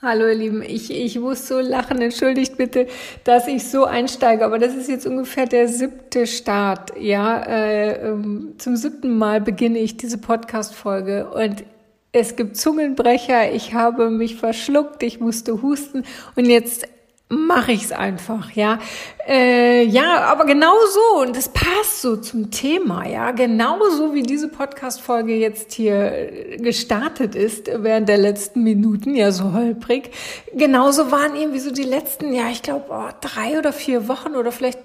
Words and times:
Hallo 0.00 0.28
ihr 0.28 0.36
Lieben, 0.36 0.62
ich, 0.62 0.92
ich 0.92 1.18
muss 1.18 1.48
so 1.48 1.58
lachen, 1.58 2.00
entschuldigt 2.00 2.56
bitte, 2.56 2.86
dass 3.24 3.48
ich 3.48 3.68
so 3.68 3.84
einsteige, 3.84 4.44
aber 4.44 4.60
das 4.60 4.76
ist 4.76 4.88
jetzt 4.88 5.08
ungefähr 5.08 5.46
der 5.46 5.66
siebte 5.66 6.28
Start, 6.28 6.92
ja, 7.00 7.42
äh, 7.42 8.08
ähm, 8.08 8.54
zum 8.58 8.76
siebten 8.76 9.18
Mal 9.18 9.40
beginne 9.40 9.80
ich 9.80 9.96
diese 9.96 10.18
Podcast-Folge. 10.18 11.28
Und 11.30 11.64
es 12.12 12.36
gibt 12.36 12.56
Zungenbrecher, 12.56 13.52
ich 13.52 13.74
habe 13.74 14.08
mich 14.08 14.36
verschluckt, 14.36 15.02
ich 15.02 15.18
musste 15.18 15.62
husten. 15.62 16.04
Und 16.36 16.44
jetzt 16.44 16.86
mache 17.28 17.72
ich 17.72 17.84
es 17.84 17.92
einfach, 17.92 18.52
ja. 18.52 18.78
Äh, 19.26 19.84
ja, 19.84 20.22
aber 20.24 20.46
genau 20.46 20.74
so, 20.90 21.20
und 21.20 21.36
das 21.36 21.50
passt 21.50 22.00
so 22.00 22.16
zum 22.16 22.50
Thema, 22.50 23.06
ja, 23.06 23.32
genauso 23.32 24.14
wie 24.14 24.22
diese 24.22 24.48
Podcast-Folge 24.48 25.34
jetzt 25.34 25.72
hier 25.72 26.56
gestartet 26.58 27.34
ist 27.34 27.70
während 27.82 28.08
der 28.08 28.18
letzten 28.18 28.62
Minuten, 28.62 29.14
ja, 29.14 29.30
so 29.30 29.52
holprig, 29.52 30.10
genauso 30.54 31.10
waren 31.10 31.36
irgendwie 31.36 31.60
so 31.60 31.70
die 31.70 31.82
letzten, 31.82 32.32
ja, 32.32 32.48
ich 32.50 32.62
glaube, 32.62 32.86
oh, 32.88 33.10
drei 33.20 33.58
oder 33.58 33.74
vier 33.74 34.08
Wochen 34.08 34.34
oder 34.34 34.50
vielleicht 34.50 34.78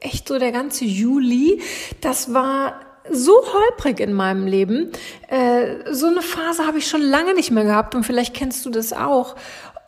echt 0.00 0.28
so 0.28 0.38
der 0.38 0.52
ganze 0.52 0.86
Juli, 0.86 1.60
das 2.00 2.32
war 2.32 2.80
so 3.10 3.32
holprig 3.32 3.98
in 4.00 4.12
meinem 4.12 4.46
Leben. 4.46 4.92
Äh, 5.28 5.92
so 5.92 6.06
eine 6.06 6.22
Phase 6.22 6.66
habe 6.66 6.78
ich 6.78 6.86
schon 6.86 7.02
lange 7.02 7.34
nicht 7.34 7.50
mehr 7.50 7.64
gehabt 7.64 7.94
und 7.94 8.04
vielleicht 8.04 8.34
kennst 8.34 8.64
du 8.64 8.70
das 8.70 8.92
auch. 8.92 9.36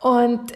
Und 0.03 0.51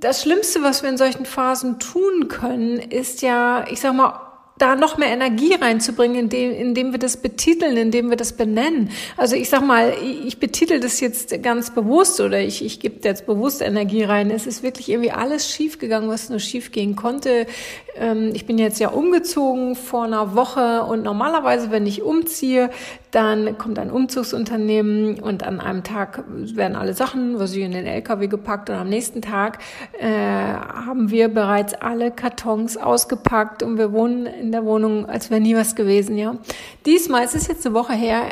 das 0.00 0.20
Schlimmste, 0.20 0.62
was 0.62 0.82
wir 0.82 0.90
in 0.90 0.98
solchen 0.98 1.24
Phasen 1.24 1.78
tun 1.78 2.28
können, 2.28 2.76
ist 2.76 3.22
ja, 3.22 3.64
ich 3.70 3.80
sag 3.80 3.94
mal, 3.94 4.20
da 4.58 4.76
noch 4.76 4.98
mehr 4.98 5.08
Energie 5.08 5.54
reinzubringen, 5.54 6.24
indem, 6.24 6.52
indem 6.52 6.92
wir 6.92 6.98
das 6.98 7.16
betiteln, 7.16 7.78
indem 7.78 8.10
wir 8.10 8.18
das 8.18 8.34
benennen. 8.34 8.90
Also 9.16 9.34
ich 9.34 9.48
sag 9.48 9.62
mal, 9.62 9.94
ich 10.02 10.38
betitel 10.38 10.78
das 10.78 11.00
jetzt 11.00 11.42
ganz 11.42 11.72
bewusst 11.74 12.20
oder 12.20 12.38
ich, 12.40 12.62
ich 12.62 12.80
gebe 12.80 12.96
jetzt 13.02 13.24
bewusst 13.24 13.62
Energie 13.62 14.04
rein. 14.04 14.30
Es 14.30 14.46
ist 14.46 14.62
wirklich 14.62 14.90
irgendwie 14.90 15.10
alles 15.10 15.50
schiefgegangen, 15.50 16.10
was 16.10 16.28
nur 16.28 16.38
schiefgehen 16.38 16.94
konnte. 16.94 17.46
Ähm, 17.96 18.32
ich 18.34 18.44
bin 18.44 18.58
jetzt 18.58 18.78
ja 18.78 18.90
umgezogen 18.90 19.74
vor 19.74 20.04
einer 20.04 20.34
Woche 20.36 20.82
und 20.82 21.02
normalerweise, 21.02 21.70
wenn 21.70 21.86
ich 21.86 22.02
umziehe, 22.02 22.68
dann 23.12 23.58
kommt 23.58 23.78
ein 23.78 23.90
Umzugsunternehmen 23.90 25.20
und 25.20 25.44
an 25.44 25.60
einem 25.60 25.84
Tag 25.84 26.24
werden 26.28 26.76
alle 26.76 26.94
Sachen, 26.94 27.38
was 27.38 27.52
ich 27.52 27.62
in 27.62 27.72
den 27.72 27.86
LKW 27.86 28.26
gepackt 28.26 28.70
und 28.70 28.76
am 28.76 28.88
nächsten 28.88 29.20
Tag 29.20 29.58
äh, 30.00 30.08
haben 30.08 31.10
wir 31.10 31.28
bereits 31.28 31.74
alle 31.74 32.10
Kartons 32.10 32.78
ausgepackt 32.78 33.62
und 33.62 33.76
wir 33.76 33.92
wohnen 33.92 34.26
in 34.26 34.50
der 34.50 34.64
Wohnung, 34.64 35.06
als 35.06 35.30
wäre 35.30 35.42
nie 35.42 35.54
was 35.54 35.76
gewesen, 35.76 36.16
ja. 36.16 36.36
Diesmal, 36.86 37.22
es 37.24 37.34
ist 37.34 37.48
jetzt 37.48 37.66
eine 37.66 37.74
Woche 37.74 37.92
her, 37.92 38.22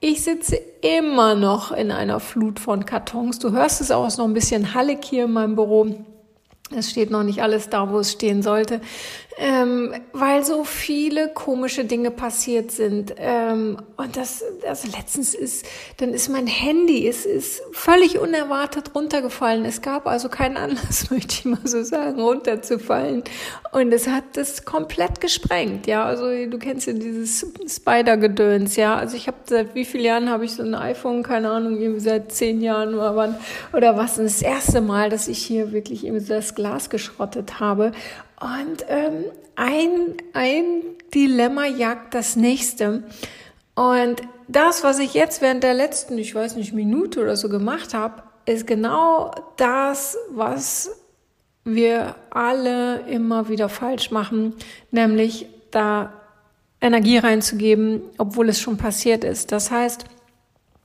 ich 0.00 0.24
sitze 0.24 0.56
immer 0.80 1.34
noch 1.34 1.70
in 1.70 1.92
einer 1.92 2.18
Flut 2.18 2.58
von 2.58 2.84
Kartons. 2.86 3.38
Du 3.38 3.52
hörst 3.52 3.80
es 3.80 3.92
auch, 3.92 4.04
es 4.06 4.14
ist 4.14 4.18
noch 4.18 4.24
ein 4.24 4.34
bisschen 4.34 4.74
hallig 4.74 5.04
hier 5.04 5.26
in 5.26 5.32
meinem 5.32 5.54
Büro. 5.54 5.94
Es 6.74 6.90
steht 6.90 7.10
noch 7.10 7.22
nicht 7.22 7.42
alles 7.42 7.68
da, 7.68 7.90
wo 7.90 7.98
es 7.98 8.12
stehen 8.12 8.42
sollte, 8.42 8.80
ähm, 9.38 9.94
weil 10.12 10.44
so 10.44 10.64
viele 10.64 11.28
komische 11.28 11.84
Dinge 11.84 12.10
passiert 12.10 12.70
sind. 12.70 13.14
Ähm, 13.16 13.78
und 13.96 14.16
das, 14.16 14.44
also 14.66 14.88
letztens 14.88 15.34
ist, 15.34 15.64
dann 15.98 16.10
ist 16.10 16.28
mein 16.28 16.46
Handy, 16.46 17.06
es 17.08 17.24
ist 17.24 17.62
völlig 17.72 18.18
unerwartet 18.18 18.94
runtergefallen. 18.94 19.64
Es 19.64 19.80
gab 19.80 20.06
also 20.06 20.28
keinen 20.28 20.56
Anlass, 20.56 21.10
möchte 21.10 21.34
ich 21.34 21.44
mal 21.44 21.58
so 21.64 21.82
sagen, 21.82 22.20
runterzufallen. 22.20 23.24
Und 23.72 23.92
es 23.92 24.06
hat 24.06 24.24
das 24.34 24.64
komplett 24.64 25.20
gesprengt. 25.20 25.86
Ja, 25.86 26.04
also 26.04 26.24
du 26.24 26.58
kennst 26.58 26.86
ja 26.86 26.92
dieses 26.92 27.46
Spider-Gedöns. 27.66 28.76
Ja, 28.76 28.96
also 28.96 29.16
ich 29.16 29.28
habe 29.28 29.38
seit 29.46 29.74
wie 29.74 29.84
vielen 29.84 30.04
Jahren 30.04 30.28
habe 30.30 30.44
ich 30.44 30.52
so 30.52 30.62
ein 30.62 30.74
iPhone? 30.74 31.22
Keine 31.22 31.50
Ahnung, 31.50 31.80
irgendwie 31.80 32.00
seit 32.00 32.32
zehn 32.32 32.60
Jahren 32.60 32.94
oder 32.94 33.16
wann 33.16 33.36
oder 33.72 33.96
was. 33.96 34.18
Und 34.18 34.24
das 34.24 34.42
erste 34.42 34.80
Mal, 34.80 35.08
dass 35.08 35.26
ich 35.28 35.38
hier 35.38 35.72
wirklich 35.72 36.04
irgendwie 36.04 36.26
das 36.26 36.54
Glas 36.62 36.90
geschrottet 36.90 37.58
habe. 37.58 37.90
Und 38.40 38.84
ähm, 38.88 39.24
ein, 39.56 40.14
ein 40.32 40.82
Dilemma 41.12 41.66
jagt 41.66 42.14
das 42.14 42.36
nächste. 42.36 43.02
Und 43.74 44.22
das, 44.46 44.84
was 44.84 45.00
ich 45.00 45.12
jetzt 45.14 45.42
während 45.42 45.64
der 45.64 45.74
letzten, 45.74 46.16
ich 46.18 46.32
weiß 46.32 46.54
nicht, 46.54 46.72
Minute 46.72 47.20
oder 47.20 47.36
so 47.36 47.48
gemacht 47.48 47.94
habe, 47.94 48.22
ist 48.46 48.68
genau 48.68 49.32
das, 49.56 50.16
was 50.30 50.90
wir 51.64 52.14
alle 52.30 53.00
immer 53.08 53.48
wieder 53.48 53.68
falsch 53.68 54.12
machen, 54.12 54.54
nämlich 54.92 55.46
da 55.72 56.12
Energie 56.80 57.18
reinzugeben, 57.18 58.02
obwohl 58.18 58.48
es 58.48 58.60
schon 58.60 58.76
passiert 58.76 59.24
ist. 59.24 59.50
Das 59.50 59.72
heißt, 59.72 60.04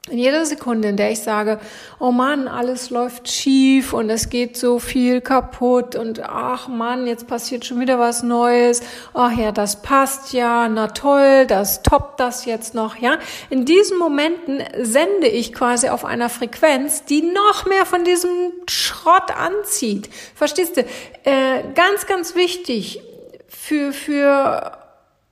in 0.09 0.17
jeder 0.17 0.45
Sekunde, 0.45 0.89
in 0.89 0.97
der 0.97 1.11
ich 1.11 1.19
sage, 1.19 1.59
oh 1.99 2.11
Mann, 2.11 2.47
alles 2.47 2.89
läuft 2.89 3.29
schief 3.29 3.93
und 3.93 4.09
es 4.09 4.29
geht 4.29 4.57
so 4.57 4.79
viel 4.79 5.21
kaputt 5.21 5.95
und 5.95 6.21
ach 6.23 6.67
Mann, 6.67 7.07
jetzt 7.07 7.27
passiert 7.27 7.65
schon 7.65 7.79
wieder 7.79 7.99
was 7.99 8.23
Neues. 8.23 8.81
Ach 9.13 9.31
ja, 9.31 9.51
das 9.51 9.81
passt 9.81 10.33
ja, 10.33 10.69
na 10.69 10.87
toll, 10.87 11.45
das 11.47 11.83
toppt 11.83 12.19
das 12.19 12.45
jetzt 12.45 12.73
noch, 12.73 12.95
ja. 12.95 13.17
In 13.49 13.65
diesen 13.65 13.97
Momenten 13.97 14.63
sende 14.81 15.27
ich 15.27 15.53
quasi 15.53 15.89
auf 15.89 16.05
einer 16.05 16.29
Frequenz, 16.29 17.03
die 17.05 17.21
noch 17.21 17.65
mehr 17.65 17.85
von 17.85 18.03
diesem 18.03 18.53
Schrott 18.69 19.31
anzieht. 19.37 20.09
Verstehst 20.35 20.77
du? 20.77 20.81
Äh, 21.23 21.63
ganz, 21.75 22.05
ganz 22.05 22.35
wichtig 22.35 23.01
für, 23.47 23.91
für 23.91 24.86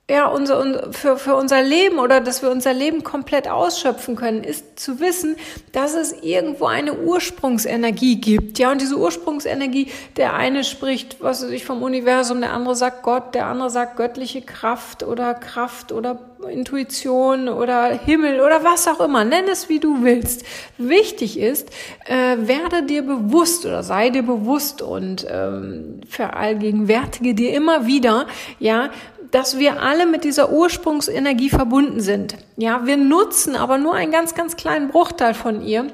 ja, 0.08 0.26
unser, 0.28 0.92
für, 0.92 1.18
für 1.18 1.34
unser 1.34 1.62
Leben 1.62 1.98
oder 1.98 2.20
dass 2.20 2.40
wir 2.40 2.50
unser 2.50 2.72
Leben 2.72 3.02
komplett 3.02 3.48
ausschöpfen 3.48 4.14
können, 4.14 4.44
ist 4.44 4.78
zu 4.78 5.00
wissen, 5.00 5.34
dass 5.72 5.94
es 5.94 6.12
irgendwo 6.22 6.66
eine 6.66 6.94
Ursprungsenergie 6.94 8.20
gibt. 8.20 8.60
Ja, 8.60 8.70
und 8.70 8.80
diese 8.80 8.96
Ursprungsenergie, 8.98 9.90
der 10.16 10.34
eine 10.34 10.62
spricht, 10.62 11.16
was 11.20 11.42
weiß 11.42 11.50
ich, 11.50 11.64
vom 11.64 11.82
Universum, 11.82 12.40
der 12.40 12.52
andere 12.52 12.76
sagt 12.76 13.02
Gott, 13.02 13.34
der 13.34 13.46
andere 13.46 13.68
sagt 13.68 13.96
göttliche 13.96 14.42
Kraft 14.42 15.02
oder 15.02 15.34
Kraft 15.34 15.90
oder 15.90 16.20
Intuition 16.48 17.48
oder 17.48 17.88
Himmel 17.88 18.40
oder 18.40 18.62
was 18.62 18.86
auch 18.86 19.00
immer. 19.00 19.24
Nenn 19.24 19.48
es, 19.50 19.68
wie 19.68 19.80
du 19.80 20.04
willst. 20.04 20.44
Wichtig 20.78 21.36
ist, 21.38 21.70
äh, 22.04 22.36
werde 22.38 22.84
dir 22.84 23.02
bewusst 23.02 23.66
oder 23.66 23.82
sei 23.82 24.10
dir 24.10 24.22
bewusst 24.22 24.82
und 24.82 25.26
ähm, 25.28 26.00
verallgegenwärtige 26.08 27.34
dir 27.34 27.52
immer 27.54 27.86
wieder, 27.86 28.26
ja, 28.60 28.90
dass 29.30 29.58
wir 29.58 29.82
alle 29.82 30.06
mit 30.06 30.24
dieser 30.24 30.50
Ursprungsenergie 30.50 31.50
verbunden 31.50 32.00
sind. 32.00 32.36
Ja, 32.56 32.86
wir 32.86 32.96
nutzen 32.96 33.56
aber 33.56 33.78
nur 33.78 33.94
einen 33.94 34.12
ganz, 34.12 34.34
ganz 34.34 34.56
kleinen 34.56 34.88
Bruchteil 34.88 35.34
von 35.34 35.62
ihr 35.62 35.86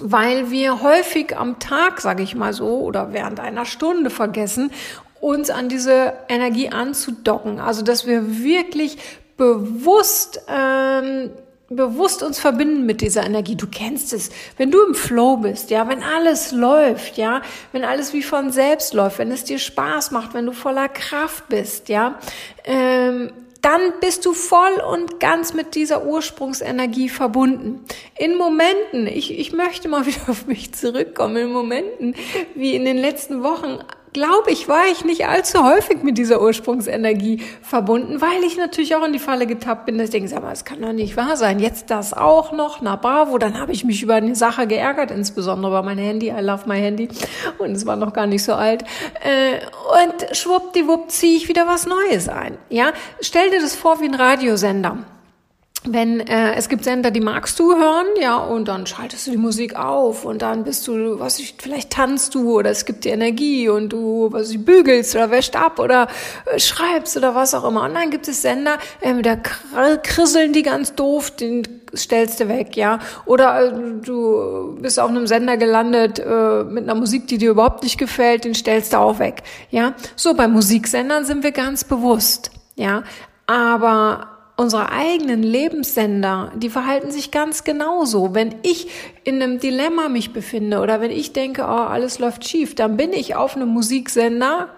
weil 0.00 0.50
wir 0.50 0.82
häufig 0.82 1.36
am 1.36 1.58
Tag, 1.58 2.00
sage 2.00 2.22
ich 2.22 2.34
mal 2.34 2.52
so, 2.52 2.80
oder 2.80 3.12
während 3.12 3.40
einer 3.40 3.64
Stunde 3.64 4.10
vergessen, 4.10 4.70
uns 5.20 5.50
an 5.50 5.68
diese 5.68 6.14
Energie 6.28 6.70
anzudocken. 6.70 7.60
Also 7.60 7.82
dass 7.82 8.06
wir 8.06 8.42
wirklich 8.42 8.98
bewusst 9.36 10.40
ähm, 10.48 11.30
bewusst 11.76 12.22
uns 12.22 12.38
verbinden 12.38 12.86
mit 12.86 13.00
dieser 13.00 13.24
Energie. 13.24 13.56
Du 13.56 13.66
kennst 13.66 14.12
es, 14.12 14.30
wenn 14.56 14.70
du 14.70 14.84
im 14.84 14.94
Flow 14.94 15.36
bist, 15.36 15.70
ja, 15.70 15.88
wenn 15.88 16.02
alles 16.02 16.52
läuft, 16.52 17.16
ja, 17.16 17.42
wenn 17.72 17.84
alles 17.84 18.12
wie 18.12 18.22
von 18.22 18.50
selbst 18.50 18.94
läuft, 18.94 19.18
wenn 19.18 19.30
es 19.30 19.44
dir 19.44 19.58
Spaß 19.58 20.10
macht, 20.10 20.34
wenn 20.34 20.46
du 20.46 20.52
voller 20.52 20.88
Kraft 20.88 21.48
bist, 21.48 21.88
ja, 21.88 22.18
ähm, 22.64 23.32
dann 23.62 23.80
bist 24.00 24.26
du 24.26 24.34
voll 24.34 24.82
und 24.90 25.20
ganz 25.20 25.54
mit 25.54 25.76
dieser 25.76 26.04
Ursprungsenergie 26.04 27.08
verbunden. 27.08 27.84
In 28.18 28.36
Momenten, 28.36 29.06
ich, 29.06 29.38
ich 29.38 29.52
möchte 29.52 29.88
mal 29.88 30.04
wieder 30.06 30.28
auf 30.28 30.46
mich 30.46 30.74
zurückkommen, 30.74 31.36
in 31.36 31.52
Momenten 31.52 32.14
wie 32.54 32.74
in 32.74 32.84
den 32.84 32.98
letzten 32.98 33.42
Wochen, 33.42 33.78
glaube 34.12 34.50
ich, 34.50 34.68
war 34.68 34.86
ich 34.90 35.04
nicht 35.04 35.26
allzu 35.26 35.64
häufig 35.64 36.02
mit 36.02 36.18
dieser 36.18 36.42
Ursprungsenergie 36.42 37.42
verbunden, 37.62 38.20
weil 38.20 38.42
ich 38.44 38.56
natürlich 38.56 38.94
auch 38.94 39.04
in 39.04 39.12
die 39.12 39.18
Falle 39.18 39.46
getappt 39.46 39.86
bin, 39.86 39.98
dass 39.98 40.06
ich 40.06 40.10
denke, 40.10 40.28
sag 40.28 40.42
mal, 40.42 40.52
es 40.52 40.64
kann 40.64 40.80
doch 40.82 40.92
nicht 40.92 41.16
wahr 41.16 41.36
sein. 41.36 41.58
Jetzt 41.58 41.90
das 41.90 42.12
auch 42.12 42.52
noch, 42.52 42.80
na 42.82 42.96
bravo, 42.96 43.38
dann 43.38 43.58
habe 43.58 43.72
ich 43.72 43.84
mich 43.84 44.02
über 44.02 44.14
eine 44.14 44.34
Sache 44.34 44.66
geärgert, 44.66 45.10
insbesondere 45.10 45.72
über 45.72 45.82
mein 45.82 45.98
Handy, 45.98 46.28
I 46.28 46.40
love 46.40 46.68
my 46.68 46.78
Handy 46.78 47.08
und 47.58 47.72
es 47.72 47.86
war 47.86 47.96
noch 47.96 48.12
gar 48.12 48.26
nicht 48.26 48.44
so 48.44 48.54
alt. 48.54 48.84
Äh, 49.22 49.60
und 50.04 50.36
schwuppdiwupp 50.36 51.10
ziehe 51.10 51.36
ich 51.36 51.48
wieder 51.48 51.66
was 51.66 51.86
Neues 51.86 52.28
ein. 52.28 52.58
Ja, 52.68 52.92
stell 53.20 53.50
dir 53.50 53.60
das 53.60 53.74
vor 53.74 54.00
wie 54.00 54.06
ein 54.06 54.14
Radiosender. 54.14 54.98
Wenn 55.84 56.20
äh, 56.20 56.54
es 56.54 56.68
gibt 56.68 56.84
Sender, 56.84 57.10
die 57.10 57.20
magst 57.20 57.58
du 57.58 57.74
hören, 57.74 58.06
ja, 58.20 58.36
und 58.36 58.68
dann 58.68 58.86
schaltest 58.86 59.26
du 59.26 59.32
die 59.32 59.36
Musik 59.36 59.74
auf 59.74 60.24
und 60.24 60.40
dann 60.40 60.62
bist 60.62 60.86
du, 60.86 61.18
was 61.18 61.40
ich, 61.40 61.56
vielleicht 61.60 61.90
tanzt 61.90 62.34
du 62.34 62.58
oder 62.58 62.70
es 62.70 62.84
gibt 62.84 63.04
dir 63.04 63.12
Energie 63.12 63.68
und 63.68 63.88
du, 63.88 64.28
was 64.30 64.50
ich, 64.50 64.64
bügelst 64.64 65.14
oder 65.16 65.30
wäscht 65.30 65.56
ab 65.56 65.80
oder 65.80 66.06
äh, 66.46 66.60
schreibst 66.60 67.16
oder 67.16 67.34
was 67.34 67.52
auch 67.54 67.64
immer. 67.64 67.84
Und 67.84 67.94
dann 67.94 68.10
gibt 68.10 68.28
es 68.28 68.42
Sender, 68.42 68.78
äh, 69.00 69.20
da 69.22 69.36
krisseln 69.96 70.52
die 70.52 70.62
ganz 70.62 70.94
doof, 70.94 71.32
den 71.32 71.66
stellst 71.94 72.38
du 72.38 72.48
weg, 72.48 72.76
ja. 72.76 73.00
Oder 73.24 73.72
äh, 73.72 73.72
du 74.04 74.76
bist 74.80 75.00
auf 75.00 75.10
einem 75.10 75.26
Sender 75.26 75.56
gelandet 75.56 76.20
äh, 76.20 76.62
mit 76.62 76.84
einer 76.84 76.94
Musik, 76.94 77.26
die 77.26 77.38
dir 77.38 77.50
überhaupt 77.50 77.82
nicht 77.82 77.98
gefällt, 77.98 78.44
den 78.44 78.54
stellst 78.54 78.92
du 78.92 78.98
auch 78.98 79.18
weg, 79.18 79.42
ja. 79.70 79.94
So, 80.14 80.34
bei 80.34 80.46
Musiksendern 80.46 81.24
sind 81.24 81.42
wir 81.42 81.52
ganz 81.52 81.82
bewusst, 81.82 82.52
ja. 82.76 83.02
Aber 83.48 84.31
unsere 84.62 84.92
eigenen 84.92 85.42
Lebenssender, 85.42 86.52
die 86.56 86.70
verhalten 86.70 87.10
sich 87.10 87.30
ganz 87.30 87.64
genauso. 87.64 88.34
Wenn 88.34 88.54
ich 88.62 88.88
in 89.24 89.42
einem 89.42 89.58
Dilemma 89.58 90.08
mich 90.08 90.32
befinde 90.32 90.80
oder 90.80 91.00
wenn 91.00 91.10
ich 91.10 91.32
denke, 91.32 91.62
oh, 91.62 91.66
alles 91.66 92.18
läuft 92.18 92.48
schief, 92.48 92.74
dann 92.74 92.96
bin 92.96 93.12
ich 93.12 93.34
auf 93.34 93.56
einem 93.56 93.68
Musiksender, 93.68 94.68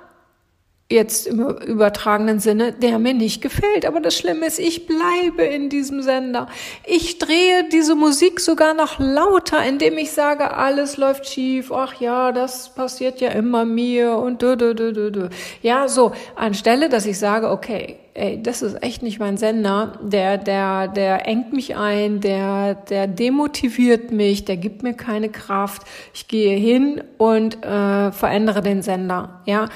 jetzt 0.91 1.27
im 1.27 1.41
übertragenen 1.41 2.41
Sinne, 2.41 2.73
der 2.73 2.99
mir 2.99 3.15
nicht 3.15 3.41
gefällt. 3.41 3.87
Aber 3.87 4.01
das 4.01 4.17
Schlimme 4.17 4.47
ist, 4.47 4.59
ich 4.59 4.87
bleibe 4.87 5.43
in 5.43 5.71
diesem 5.71 6.03
Sender. 6.03 6.47
Ich 6.87 7.19
drehe 7.19 7.69
diese 7.73 7.95
Musik 7.95 8.39
sogar 8.39 8.75
noch 8.75 8.99
lauter, 8.99 9.65
indem 9.65 9.97
ich 9.97 10.13
sage, 10.13 10.55
alles 10.55 10.97
läuft 10.97 11.27
schief. 11.27 11.73
Ach 11.73 11.95
ja, 12.01 12.33
das 12.33 12.75
passiert 12.75 13.21
ja 13.21 13.31
immer 13.31 13.65
mir 13.65 14.19
und 14.19 14.43
du, 14.43 14.57
du, 14.57 14.75
du, 14.75 14.93
du, 14.93 15.11
du. 15.11 15.31
Ja, 15.63 15.89
so, 15.89 16.13
anstelle, 16.37 16.91
dass 16.91 17.07
ich 17.07 17.19
sage, 17.19 17.51
okay, 17.51 17.97
ey, 18.13 18.41
das 18.43 18.61
ist 18.61 18.83
echt 18.83 19.03
nicht 19.03 19.19
mein 19.19 19.39
Sender, 19.39 19.99
der, 20.03 20.39
der, 20.39 20.89
der 20.89 21.27
engt 21.27 21.53
mich 21.53 21.77
ein, 21.77 22.21
der, 22.21 22.75
der 22.75 23.07
demotiviert 23.07 24.13
mich, 24.13 24.45
der 24.45 24.59
gibt 24.59 24.83
mir 24.83 24.95
keine 24.95 25.31
Kraft. 25.31 25.83
Ich 26.13 26.29
gehe 26.29 26.57
hin 26.57 27.03
und 27.17 27.65
äh, 27.65 28.13
verändere 28.13 28.61
den 28.61 28.83
Sender. 28.83 29.41
Ja, 29.47 29.69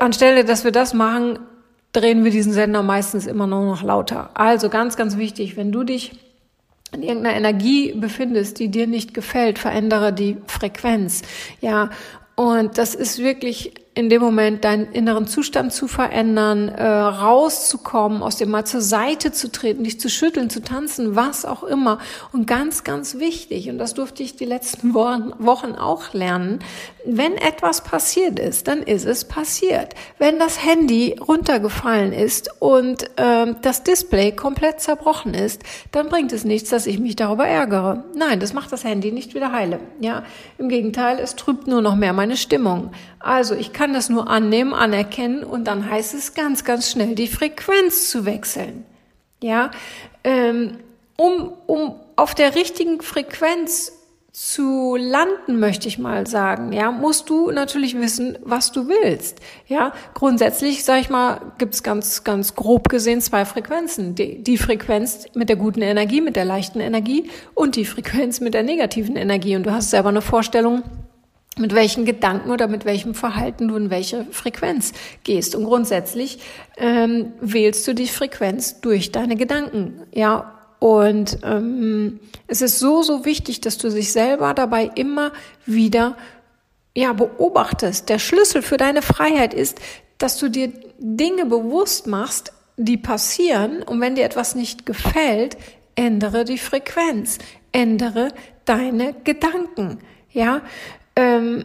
anstelle, 0.00 0.44
dass 0.44 0.64
wir 0.64 0.72
das 0.72 0.94
machen, 0.94 1.38
drehen 1.92 2.24
wir 2.24 2.30
diesen 2.30 2.52
Sender 2.52 2.82
meistens 2.82 3.26
immer 3.26 3.46
nur 3.46 3.64
noch 3.64 3.82
lauter. 3.82 4.30
Also 4.34 4.68
ganz, 4.68 4.96
ganz 4.96 5.16
wichtig, 5.16 5.56
wenn 5.56 5.72
du 5.72 5.84
dich 5.84 6.12
in 6.92 7.02
irgendeiner 7.02 7.36
Energie 7.36 7.92
befindest, 7.92 8.58
die 8.58 8.68
dir 8.68 8.86
nicht 8.86 9.14
gefällt, 9.14 9.58
verändere 9.58 10.12
die 10.12 10.36
Frequenz. 10.46 11.22
Ja, 11.60 11.90
und 12.34 12.78
das 12.78 12.94
ist 12.94 13.18
wirklich 13.18 13.72
in 13.94 14.08
dem 14.08 14.22
Moment 14.22 14.64
deinen 14.64 14.90
inneren 14.92 15.26
Zustand 15.26 15.72
zu 15.72 15.86
verändern, 15.86 16.68
äh, 16.68 16.82
rauszukommen, 16.82 18.22
aus 18.22 18.36
dem 18.36 18.50
mal 18.50 18.64
zur 18.64 18.80
Seite 18.80 19.32
zu 19.32 19.52
treten, 19.52 19.84
dich 19.84 20.00
zu 20.00 20.08
schütteln, 20.08 20.48
zu 20.48 20.62
tanzen, 20.62 21.14
was 21.14 21.44
auch 21.44 21.62
immer. 21.62 21.98
Und 22.32 22.46
ganz, 22.46 22.84
ganz 22.84 23.18
wichtig, 23.18 23.68
und 23.68 23.76
das 23.76 23.92
durfte 23.92 24.22
ich 24.22 24.34
die 24.34 24.46
letzten 24.46 24.94
Wochen 24.94 25.72
auch 25.74 26.14
lernen, 26.14 26.60
wenn 27.04 27.36
etwas 27.36 27.82
passiert 27.82 28.38
ist, 28.38 28.68
dann 28.68 28.80
ist 28.82 29.04
es 29.04 29.24
passiert. 29.24 29.94
Wenn 30.18 30.38
das 30.38 30.64
Handy 30.64 31.16
runtergefallen 31.20 32.12
ist 32.12 32.48
und 32.60 33.04
äh, 33.18 33.54
das 33.60 33.82
Display 33.82 34.32
komplett 34.32 34.80
zerbrochen 34.80 35.34
ist, 35.34 35.62
dann 35.90 36.08
bringt 36.08 36.32
es 36.32 36.44
nichts, 36.44 36.70
dass 36.70 36.86
ich 36.86 36.98
mich 36.98 37.16
darüber 37.16 37.46
ärgere. 37.46 38.04
Nein, 38.14 38.40
das 38.40 38.52
macht 38.54 38.72
das 38.72 38.84
Handy 38.84 39.12
nicht 39.12 39.34
wieder 39.34 39.52
heile. 39.52 39.80
Ja, 40.00 40.22
im 40.58 40.68
Gegenteil, 40.68 41.18
es 41.18 41.36
trübt 41.36 41.66
nur 41.66 41.82
noch 41.82 41.96
mehr 41.96 42.12
meine 42.12 42.36
Stimmung. 42.36 42.92
Also 43.18 43.54
ich 43.54 43.72
kann 43.72 43.81
das 43.90 44.08
nur 44.08 44.28
annehmen, 44.28 44.74
anerkennen 44.74 45.44
und 45.44 45.64
dann 45.64 45.90
heißt 45.90 46.14
es 46.14 46.34
ganz, 46.34 46.64
ganz 46.64 46.90
schnell 46.90 47.14
die 47.14 47.28
Frequenz 47.28 48.10
zu 48.10 48.24
wechseln. 48.24 48.84
Ja, 49.42 49.72
ähm, 50.24 50.78
um, 51.16 51.52
um 51.66 51.96
auf 52.16 52.34
der 52.34 52.54
richtigen 52.54 53.00
Frequenz 53.00 53.92
zu 54.32 54.96
landen, 54.96 55.60
möchte 55.60 55.88
ich 55.88 55.98
mal 55.98 56.26
sagen, 56.26 56.72
ja, 56.72 56.90
musst 56.90 57.28
du 57.28 57.50
natürlich 57.50 57.98
wissen, 57.98 58.38
was 58.42 58.72
du 58.72 58.88
willst. 58.88 59.40
Ja, 59.66 59.92
grundsätzlich, 60.14 60.84
sage 60.84 61.00
ich 61.02 61.10
mal, 61.10 61.52
gibt's 61.58 61.82
ganz, 61.82 62.24
ganz 62.24 62.54
grob 62.54 62.88
gesehen 62.88 63.20
zwei 63.20 63.44
Frequenzen. 63.44 64.14
Die, 64.14 64.42
die 64.42 64.56
Frequenz 64.56 65.26
mit 65.34 65.50
der 65.50 65.56
guten 65.56 65.82
Energie, 65.82 66.22
mit 66.22 66.36
der 66.36 66.46
leichten 66.46 66.80
Energie 66.80 67.28
und 67.54 67.76
die 67.76 67.84
Frequenz 67.84 68.40
mit 68.40 68.54
der 68.54 68.62
negativen 68.62 69.16
Energie. 69.16 69.54
Und 69.54 69.66
du 69.66 69.72
hast 69.72 69.90
selber 69.90 70.08
eine 70.08 70.22
Vorstellung, 70.22 70.82
mit 71.58 71.74
welchen 71.74 72.04
Gedanken 72.04 72.50
oder 72.50 72.66
mit 72.66 72.84
welchem 72.84 73.14
Verhalten 73.14 73.68
du 73.68 73.76
in 73.76 73.90
welche 73.90 74.24
Frequenz 74.30 74.92
gehst. 75.22 75.54
Und 75.54 75.64
grundsätzlich 75.64 76.38
ähm, 76.76 77.32
wählst 77.40 77.86
du 77.86 77.94
die 77.94 78.08
Frequenz 78.08 78.80
durch 78.80 79.12
deine 79.12 79.36
Gedanken. 79.36 80.02
Ja, 80.12 80.58
und 80.78 81.38
ähm, 81.44 82.18
es 82.46 82.62
ist 82.62 82.78
so, 82.78 83.02
so 83.02 83.24
wichtig, 83.24 83.60
dass 83.60 83.78
du 83.78 83.88
dich 83.90 84.12
selber 84.12 84.54
dabei 84.54 84.90
immer 84.94 85.32
wieder 85.66 86.16
ja, 86.94 87.12
beobachtest. 87.12 88.08
Der 88.08 88.18
Schlüssel 88.18 88.62
für 88.62 88.78
deine 88.78 89.02
Freiheit 89.02 89.54
ist, 89.54 89.78
dass 90.18 90.38
du 90.38 90.48
dir 90.48 90.72
Dinge 90.98 91.46
bewusst 91.46 92.06
machst, 92.06 92.52
die 92.76 92.96
passieren. 92.96 93.82
Und 93.82 94.00
wenn 94.00 94.14
dir 94.14 94.24
etwas 94.24 94.54
nicht 94.54 94.86
gefällt, 94.86 95.56
ändere 95.94 96.44
die 96.44 96.58
Frequenz, 96.58 97.38
ändere 97.72 98.28
deine 98.64 99.14
Gedanken. 99.24 99.98
Ja, 100.32 100.62
ähm, 101.16 101.64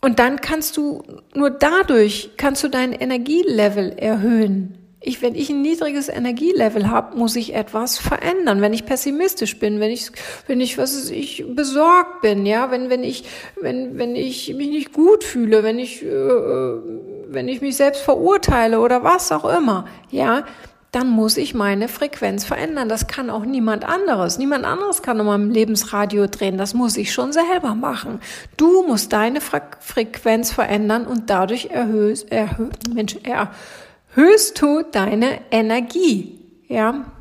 und 0.00 0.18
dann 0.18 0.40
kannst 0.40 0.76
du, 0.76 1.02
nur 1.34 1.50
dadurch 1.50 2.30
kannst 2.36 2.62
du 2.62 2.68
dein 2.68 2.92
Energielevel 2.92 3.94
erhöhen. 3.96 4.78
Ich, 5.00 5.22
wenn 5.22 5.34
ich 5.34 5.50
ein 5.50 5.62
niedriges 5.62 6.08
Energielevel 6.08 6.90
habe, 6.90 7.16
muss 7.16 7.36
ich 7.36 7.54
etwas 7.54 7.96
verändern. 7.98 8.60
Wenn 8.60 8.72
ich 8.72 8.86
pessimistisch 8.86 9.58
bin, 9.58 9.78
wenn 9.78 9.90
ich, 9.90 10.10
wenn 10.46 10.60
ich, 10.60 10.78
was 10.78 10.94
ist, 10.94 11.10
ich 11.10 11.44
besorgt 11.48 12.22
bin, 12.22 12.44
ja, 12.44 12.70
wenn, 12.70 12.90
wenn 12.90 13.04
ich, 13.04 13.24
wenn, 13.60 13.98
wenn 13.98 14.16
ich 14.16 14.52
mich 14.54 14.68
nicht 14.68 14.92
gut 14.92 15.22
fühle, 15.22 15.62
wenn 15.62 15.78
ich, 15.78 16.02
äh, 16.02 16.08
wenn 16.08 17.48
ich 17.48 17.60
mich 17.60 17.76
selbst 17.76 18.02
verurteile 18.02 18.80
oder 18.80 19.04
was 19.04 19.30
auch 19.32 19.44
immer, 19.44 19.86
ja, 20.10 20.44
dann 20.92 21.10
muss 21.10 21.36
ich 21.36 21.52
meine 21.52 21.88
Frequenz 21.88 22.44
verändern. 22.44 22.88
Das 22.88 23.06
kann 23.06 23.28
auch 23.28 23.44
niemand 23.44 23.84
anderes. 23.84 24.38
Niemand 24.38 24.64
anderes 24.64 25.02
kann 25.02 25.20
um 25.20 25.26
meinem 25.26 25.50
Lebensradio 25.50 26.26
drehen. 26.26 26.58
Das 26.58 26.74
muss 26.74 26.96
ich 26.96 27.12
schon 27.12 27.32
selber 27.32 27.74
machen. 27.74 28.20
Du 28.56 28.82
musst 28.86 29.12
deine 29.12 29.40
Fre 29.40 29.62
Frequenz 29.80 30.52
verändern 30.52 31.06
und 31.06 31.28
dadurch 31.28 31.66
erhöhst, 31.66 32.30
erhö 32.30 32.70
Mensch, 32.94 33.16
erhöhst 33.24 34.60
du 34.62 34.82
deine 34.82 35.40
Energie. 35.50 36.40
Ja. 36.68 37.12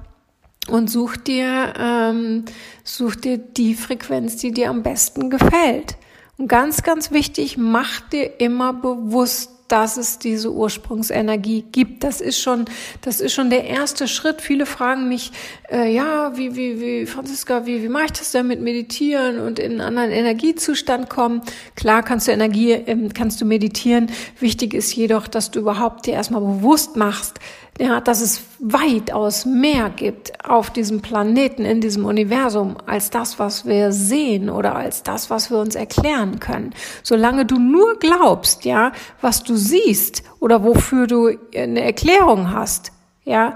Und 0.67 0.89
such 0.89 1.17
dir, 1.17 1.73
ähm, 1.77 2.45
such 2.83 3.15
dir 3.15 3.37
die 3.37 3.75
Frequenz, 3.75 4.37
die 4.37 4.51
dir 4.51 4.69
am 4.69 4.83
besten 4.83 5.29
gefällt. 5.29 5.97
Und 6.37 6.47
ganz, 6.47 6.81
ganz 6.81 7.11
wichtig, 7.11 7.57
mach 7.57 8.01
dir 8.01 8.39
immer 8.39 8.73
bewusst, 8.73 9.51
dass 9.67 9.97
es 9.97 10.19
diese 10.19 10.51
Ursprungsenergie 10.51 11.65
gibt. 11.71 12.03
Das 12.03 12.21
ist 12.21 12.39
schon, 12.39 12.65
das 13.01 13.19
ist 13.19 13.33
schon 13.33 13.49
der 13.49 13.65
erste 13.65 14.07
Schritt. 14.07 14.41
Viele 14.41 14.65
fragen 14.65 15.09
mich, 15.09 15.31
äh, 15.71 15.91
ja, 15.91 16.37
wie, 16.37 16.55
wie, 16.55 16.79
wie, 16.79 17.05
Franziska, 17.05 17.65
wie, 17.65 17.81
wie 17.81 17.89
mache 17.89 18.05
ich 18.05 18.11
das 18.11 18.31
denn 18.31 18.47
mit 18.47 18.61
Meditieren 18.61 19.39
und 19.39 19.57
in 19.57 19.73
einen 19.73 19.81
anderen 19.81 20.11
Energiezustand 20.11 21.09
kommen? 21.09 21.41
Klar 21.75 22.03
kannst 22.03 22.27
du 22.27 22.31
Energie, 22.31 22.71
ähm, 22.71 23.11
kannst 23.13 23.41
du 23.41 23.45
meditieren. 23.45 24.11
Wichtig 24.39 24.73
ist 24.73 24.95
jedoch, 24.95 25.27
dass 25.27 25.49
du 25.49 25.59
überhaupt 25.59 26.05
dir 26.05 26.13
erstmal 26.13 26.41
bewusst 26.41 26.95
machst, 26.95 27.39
ja, 27.77 27.99
dass 27.99 28.21
es 28.21 28.41
weitaus 28.59 29.45
mehr 29.45 29.89
gibt 29.89 30.45
auf 30.47 30.69
diesem 30.69 31.01
Planeten, 31.01 31.65
in 31.65 31.81
diesem 31.81 32.05
Universum, 32.05 32.77
als 32.85 33.09
das, 33.09 33.37
was 33.37 33.65
wir 33.65 33.91
sehen 33.91 34.49
oder 34.49 34.75
als 34.75 35.03
das, 35.03 35.29
was 35.29 35.51
wir 35.51 35.57
uns 35.57 35.75
erklären 35.75 36.39
können. 36.39 36.73
Solange 37.03 37.45
du 37.45 37.59
nur 37.59 37.99
glaubst, 37.99 38.63
ja, 38.63 38.93
was 39.19 39.43
du 39.43 39.55
siehst 39.55 40.23
oder 40.39 40.63
wofür 40.63 41.07
du 41.07 41.37
eine 41.53 41.81
Erklärung 41.81 42.51
hast, 42.51 42.93
ja, 43.25 43.55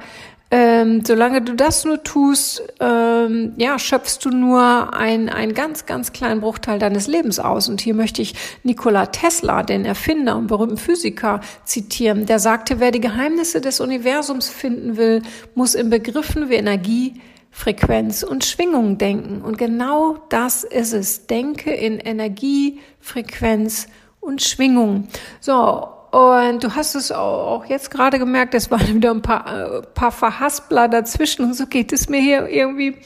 ähm, 0.52 1.04
solange 1.06 1.44
du 1.44 1.54
das 1.54 1.86
nur 1.86 2.04
tust, 2.04 2.64
ähm, 2.80 3.54
ja, 3.58 3.78
schöpfst 3.78 4.18
du 4.24 4.30
nur 4.30 4.96
ein, 4.96 5.30
einen 5.30 5.54
ganz, 5.54 5.86
ganz 5.86 6.12
kleinen 6.12 6.42
Bruchteil 6.42 6.80
deines 6.80 7.06
Lebens 7.06 7.40
aus. 7.40 7.70
Und 7.70 7.82
hier 7.82 7.94
möchte 7.94 8.24
ich 8.24 8.34
Nikola 8.64 9.08
Tesla, 9.08 9.62
den 9.62 9.86
Erfinder 9.86 10.38
und 10.38 10.48
berühmten 10.48 10.78
Physiker, 10.78 11.42
zitieren. 11.66 12.26
Der 12.26 12.40
sagte, 12.40 12.80
wer 12.80 12.90
die 12.90 13.00
Geheimnisse 13.02 13.62
des 13.62 13.80
Universums 13.80 14.50
finden 14.50 14.98
will, 14.98 15.22
muss 15.54 15.76
in 15.76 15.92
Begriffen 15.92 16.50
wie 16.50 16.56
Energie, 16.56 17.22
Frequenz 17.52 18.24
und 18.24 18.44
Schwingung 18.44 18.98
denken. 18.98 19.42
Und 19.44 19.60
genau 19.60 20.18
das 20.30 20.64
ist 20.64 20.94
es. 20.94 21.28
Denke 21.28 21.72
in 21.72 22.00
Energie, 22.00 22.80
Frequenz 23.00 23.88
und 24.20 24.42
Schwingung. 24.42 25.08
So, 25.42 25.88
und 26.12 26.64
du 26.64 26.76
hast 26.76 26.96
es 26.96 27.12
auch 27.12 27.66
jetzt 27.66 27.92
gerade 27.92 28.20
gemerkt, 28.20 28.54
es 28.54 28.72
waren 28.72 28.88
wieder 28.96 29.12
ein 29.12 29.22
paar, 29.22 29.78
äh, 29.78 29.82
paar 29.82 30.12
Verhaspler 30.12 30.88
dazwischen. 30.88 31.46
Und 31.46 31.54
so 31.56 31.68
geht 31.68 31.94
es 31.94 32.10
mir 32.10 32.22
hier 32.22 32.48
irgendwie. 32.48 32.98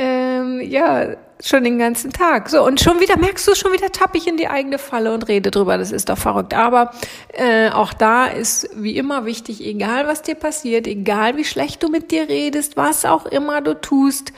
Ähm, 0.00 0.60
ja 0.60 1.16
schon 1.42 1.64
den 1.64 1.78
ganzen 1.78 2.12
Tag. 2.12 2.48
So, 2.48 2.64
und 2.64 2.80
schon 2.80 3.00
wieder 3.00 3.16
merkst 3.16 3.46
du, 3.46 3.54
schon 3.54 3.72
wieder 3.72 3.90
tappe 3.90 4.18
ich 4.18 4.26
in 4.26 4.36
die 4.36 4.48
eigene 4.48 4.78
Falle 4.78 5.12
und 5.12 5.28
rede 5.28 5.50
drüber. 5.50 5.78
Das 5.78 5.92
ist 5.92 6.08
doch 6.08 6.18
verrückt. 6.18 6.54
Aber 6.54 6.90
äh, 7.32 7.70
auch 7.70 7.92
da 7.92 8.26
ist 8.26 8.68
wie 8.74 8.96
immer 8.96 9.24
wichtig, 9.24 9.64
egal 9.64 10.06
was 10.06 10.22
dir 10.22 10.34
passiert, 10.34 10.86
egal 10.86 11.36
wie 11.36 11.44
schlecht 11.44 11.82
du 11.82 11.88
mit 11.88 12.10
dir 12.10 12.28
redest, 12.28 12.76
was 12.76 13.04
auch 13.04 13.26
immer 13.26 13.60
du 13.60 13.74
tust, 13.74 14.32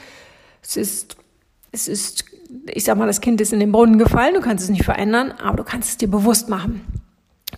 es 0.62 0.76
ist, 0.76 1.16
es 1.72 1.88
ist, 1.88 2.24
ich 2.66 2.84
sag 2.84 2.98
mal, 2.98 3.06
das 3.06 3.20
Kind 3.20 3.40
ist 3.40 3.52
in 3.52 3.60
den 3.60 3.72
Brunnen 3.72 3.98
gefallen, 3.98 4.34
du 4.34 4.40
kannst 4.40 4.64
es 4.64 4.70
nicht 4.70 4.84
verändern, 4.84 5.32
aber 5.42 5.58
du 5.58 5.64
kannst 5.64 5.90
es 5.90 5.96
dir 5.96 6.10
bewusst 6.10 6.48
machen. 6.48 6.99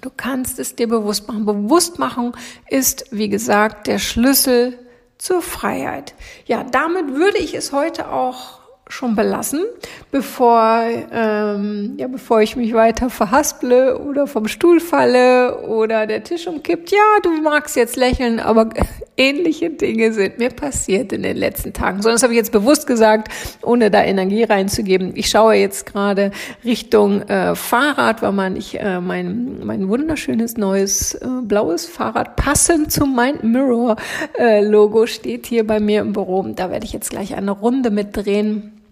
Du 0.02 0.10
kannst 0.14 0.58
es 0.58 0.74
dir 0.74 0.88
bewusst 0.88 1.28
machen. 1.28 1.46
Bewusstmachung 1.46 2.36
ist, 2.68 3.06
wie 3.12 3.28
gesagt, 3.28 3.86
der 3.86 4.00
Schlüssel 4.00 4.76
zur 5.16 5.42
Freiheit. 5.42 6.14
Ja, 6.44 6.64
damit 6.64 7.14
würde 7.14 7.38
ich 7.38 7.54
es 7.54 7.72
heute 7.72 8.10
auch 8.10 8.58
schon 8.88 9.14
belassen, 9.14 9.62
bevor, 10.10 10.82
ähm, 11.12 11.94
ja, 11.98 12.08
bevor 12.08 12.42
ich 12.42 12.56
mich 12.56 12.74
weiter 12.74 13.10
verhasple 13.10 13.96
oder 13.96 14.26
vom 14.26 14.48
Stuhl 14.48 14.80
falle 14.80 15.60
oder 15.60 16.08
der 16.08 16.24
Tisch 16.24 16.48
umkippt. 16.48 16.90
Ja, 16.90 17.20
du 17.22 17.40
magst 17.40 17.76
jetzt 17.76 17.94
lächeln, 17.94 18.40
aber 18.40 18.70
ähnliche 19.16 19.70
Dinge 19.70 20.12
sind 20.12 20.38
mir 20.38 20.50
passiert 20.50 21.12
in 21.12 21.22
den 21.22 21.36
letzten 21.36 21.72
Tagen. 21.72 22.02
So, 22.02 22.10
das 22.10 22.22
habe 22.22 22.32
ich 22.32 22.38
jetzt 22.38 22.52
bewusst 22.52 22.86
gesagt, 22.86 23.28
ohne 23.62 23.90
da 23.90 24.02
Energie 24.02 24.44
reinzugeben. 24.44 25.12
Ich 25.14 25.28
schaue 25.28 25.54
jetzt 25.54 25.86
gerade 25.86 26.30
Richtung 26.64 27.22
äh, 27.22 27.54
Fahrrad, 27.54 28.22
weil 28.22 28.32
man 28.32 28.56
ich 28.56 28.80
äh, 28.80 29.00
mein 29.00 29.64
mein 29.64 29.88
wunderschönes 29.88 30.56
neues 30.56 31.14
äh, 31.14 31.26
blaues 31.42 31.86
Fahrrad 31.86 32.36
passend 32.36 32.90
zu 32.90 33.06
Mind 33.06 33.44
Mirror 33.44 33.96
äh, 34.38 34.64
Logo 34.64 35.06
steht 35.06 35.46
hier 35.46 35.66
bei 35.66 35.80
mir 35.80 36.00
im 36.00 36.12
Büro. 36.12 36.42
Da 36.54 36.70
werde 36.70 36.86
ich 36.86 36.92
jetzt 36.92 37.10
gleich 37.10 37.34
eine 37.34 37.50
Runde 37.50 37.90
mitdrehen 37.90 38.82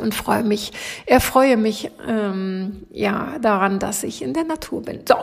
und 0.00 0.14
freue 0.14 0.44
mich, 0.44 0.72
erfreue 1.06 1.56
mich 1.56 1.90
ähm, 2.06 2.86
ja 2.90 3.38
daran, 3.40 3.78
dass 3.78 4.02
ich 4.02 4.22
in 4.22 4.34
der 4.34 4.44
Natur 4.44 4.82
bin. 4.82 5.00
So, 5.08 5.16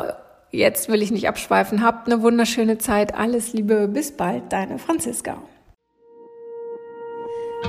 jetzt 0.53 0.89
will 0.89 1.01
ich 1.01 1.11
nicht 1.11 1.27
abschweifen. 1.27 1.83
Habt 1.83 2.07
eine 2.07 2.21
wunderschöne 2.21 2.77
Zeit. 2.77 3.15
Alles 3.15 3.51
Liebe, 3.51 3.89
bis 3.89 4.15
bald, 4.15 4.53
deine 4.53 4.79
Franziska. 4.79 5.41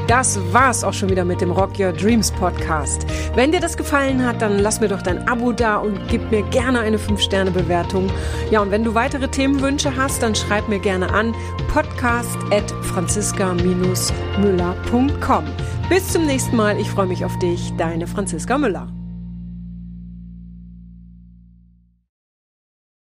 Das 0.06 0.38
war's 0.52 0.84
auch 0.84 0.92
schon 0.92 1.08
wieder 1.08 1.24
mit 1.24 1.40
dem 1.40 1.50
Rock 1.50 1.78
Your 1.78 1.92
Dreams 1.92 2.30
Podcast. 2.32 3.06
Wenn 3.34 3.52
dir 3.52 3.60
das 3.60 3.74
gefallen 3.76 4.26
hat, 4.26 4.42
dann 4.42 4.58
lass 4.58 4.80
mir 4.80 4.88
doch 4.88 5.00
dein 5.00 5.26
Abo 5.28 5.52
da 5.52 5.76
und 5.78 5.98
gib 6.08 6.30
mir 6.30 6.42
gerne 6.50 6.80
eine 6.80 6.98
5-Sterne-Bewertung. 6.98 8.10
Ja, 8.50 8.60
und 8.60 8.70
wenn 8.70 8.84
du 8.84 8.94
weitere 8.94 9.28
Themenwünsche 9.28 9.96
hast, 9.96 10.22
dann 10.22 10.34
schreib 10.34 10.68
mir 10.68 10.78
gerne 10.78 11.10
an 11.10 11.34
podcast 11.72 12.36
at 12.50 12.70
franziska-müller.com. 12.82 15.44
Bis 15.88 16.06
zum 16.08 16.26
nächsten 16.26 16.56
Mal. 16.56 16.78
Ich 16.78 16.90
freue 16.90 17.06
mich 17.06 17.24
auf 17.24 17.38
dich. 17.38 17.72
Deine 17.78 18.06
Franziska 18.06 18.58
Müller. 18.58 18.92